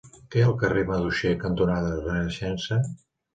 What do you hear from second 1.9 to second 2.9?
Renaixença?